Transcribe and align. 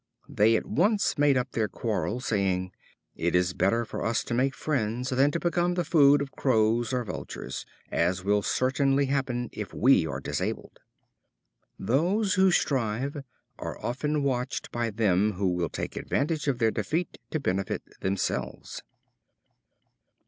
They 0.27 0.55
at 0.55 0.65
once 0.65 1.15
made 1.19 1.37
up 1.37 1.51
their 1.51 1.67
quarrel, 1.67 2.19
saying: 2.21 2.71
"It 3.15 3.35
is 3.35 3.53
better 3.53 3.85
for 3.85 4.03
us 4.03 4.23
to 4.23 4.33
make 4.33 4.55
friends, 4.55 5.09
than 5.11 5.29
to 5.29 5.39
become 5.39 5.75
the 5.75 5.85
food 5.85 6.23
of 6.23 6.31
Crows 6.31 6.91
or 6.91 7.03
Vultures, 7.03 7.67
as 7.91 8.23
will 8.23 8.41
certainly 8.41 9.05
happen 9.05 9.49
if 9.53 9.75
we 9.75 10.07
are 10.07 10.19
disabled." 10.19 10.79
Those 11.77 12.33
who 12.33 12.49
strive 12.49 13.17
are 13.59 13.77
often 13.77 14.23
watched 14.23 14.71
by 14.71 14.87
others 14.87 15.33
who 15.35 15.49
will 15.53 15.69
take 15.69 15.95
advantage 15.95 16.47
of 16.47 16.57
their 16.57 16.71
defeat 16.71 17.19
to 17.29 17.39
benefit 17.39 17.83
themselves. 17.99 18.81